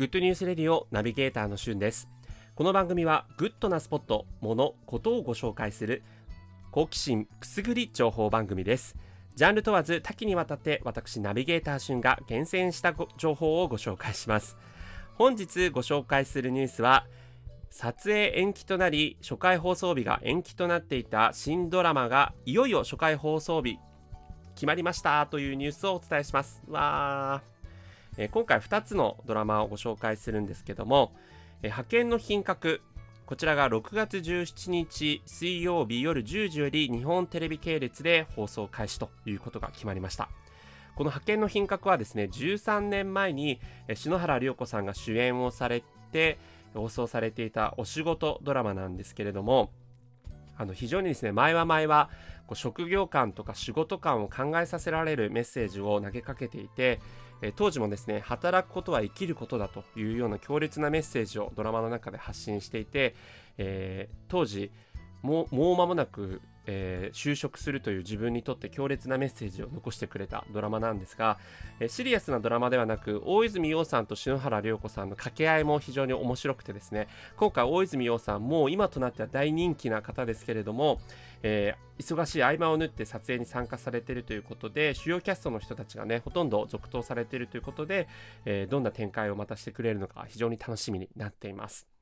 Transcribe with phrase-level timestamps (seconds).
[0.00, 2.08] Good News Radio ナビゲーターのしゅんです。
[2.54, 6.02] この番組はグッドなスポット、もの、ことをご紹介する
[6.70, 8.96] 好奇心くすぐり情報番組です。
[9.34, 14.56] ジャンル問わず多岐にわたって私ナビゲーターしゅんが厳選した情報をご紹介します。
[15.16, 17.04] 本日ご紹介するニュースは
[17.68, 23.76] 撮影延期となり初回放送日が延期となっていた新ドラマがいよいよ初回放送日
[24.54, 26.62] 決まりましたというニュースをお伝えします。
[26.68, 27.59] わー、
[28.16, 31.12] え、今回2つのドラマをご紹介するんですけども、
[31.62, 32.82] えー、派遣の品格
[33.30, 40.28] こちらが6月17日水曜日夜10時より日本テレビ系列で放送開始ということが決まりました。
[40.96, 43.60] この派遣の品格はですね13年前に
[43.94, 46.38] 篠原涼子さんが主演をされて
[46.74, 49.70] 放送されていたお仕事ドラマなんですけれども
[50.56, 52.10] あの非常にですね前は前は
[52.52, 57.00] 職業観とか仕事観を考えさせられるメッセージを投げかけていて
[57.56, 63.14] 当時もですね働くことは生きることだというような強烈なメッセージをドラマの中で発信していて、
[63.58, 64.70] えー、当時
[65.22, 71.38] もう間もなくえー、就職するという自分にとって強烈なメッセージを残してくれたドラマなんですが、
[71.80, 81.00] えー、シリアスなドラマではなく大泉洋さんと篠原涼子さんの掛け合いも非常に面白くてですね今回大泉洋さんもう今となっては大人気な方ですけれども、
[81.42, 88.08] えー、忙しい合間を縫って撮影に参加されているということで主要キャストの人たちがねほとんど続投されているということで、
[88.44, 91.99] えどんな展開をまたしてくれるのか非常に楽しみになっています。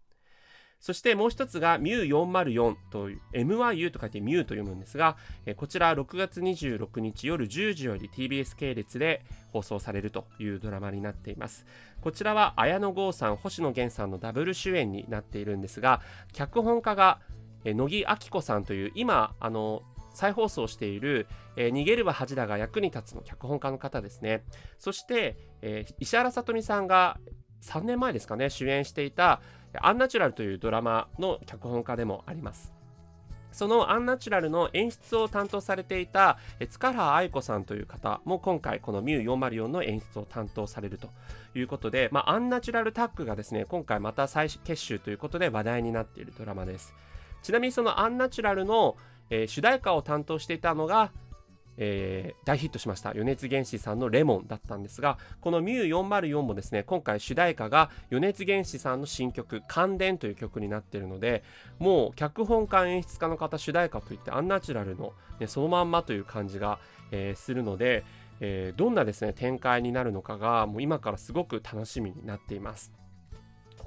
[0.81, 5.17] そしてもう一つが MU404 という MYU と書いて MU と読むんですが、
[5.57, 11.67] こちら6月26日夜10時より TBS 系列で放送されるというドラマになっています。
[12.01, 16.01] こちらは綾野剛さん、星野源さんのダブル主演になっているんですが、
[16.33, 17.20] 脚本家が
[17.65, 19.83] 乃木明子さんという今、あの、
[20.19, 24.45] 再放送している、えー、逃げるは恥だが役に立つの脚本家の方ですね。
[24.79, 27.20] そして、えー、石原さとみさんが
[27.62, 29.41] 3年前ですかね、主演していた
[29.81, 32.73] アンナチュラルというドラマの脚本家でもあります。
[33.52, 36.39] そのアンナチュラルの演出を担当されていた
[36.70, 41.08] 塚原愛子さんという方も今回このミュー404の演出を担当されると
[41.57, 46.95] いうことで、まあ、アンナチュラルタッグがですね今回また再結集ということで話題になっているドラマです
[47.42, 48.96] ちなみにそのアンナチュラルの、
[49.30, 51.11] えー、主題歌を担当していたのが
[51.78, 61.44] えー、大ヒットしました余熱原子さんのレモンだったんですがこのミュー404もですね今回主題歌が余熱原子さんの新曲「感電」という曲になっているので
[61.78, 66.80] もう脚本家演出家の方主題歌といってアンナチュラルの、ね、そのまんまという感じが、
[67.12, 68.05] えー、するので、
[68.40, 72.92] えー、どんなですね展開になるのかがもう今からすごく楽しみになっています。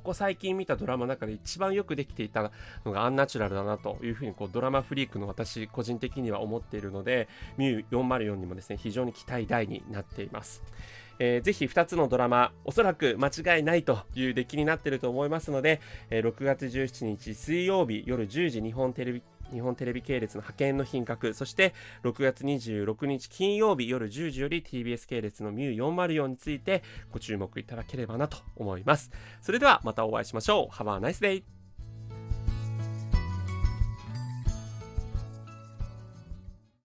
[0.02, 2.52] ここ最近見たドラマの中で一番よくできていた
[2.84, 10.64] のがアンナチュラルだなというふうにこうドラマフリークの私個人的には思っているのでミュー404にもですね非常に期待大になっています。
[11.20, 15.80] えー、ぜひ2つのドラマ、おそらく間違いないという出来になっていると思いますので、
[16.10, 21.74] えー、6月17日水曜日夜10時日本テレビ日本テレビ系列の派遣の品格、そして
[22.04, 29.12] 6月26日金曜日夜10時より TBS 系列のミュー404についてご注目いただければなと思います。
[29.42, 30.76] それではまたお会いしましょう。
[30.76, 31.61] Have a nice day!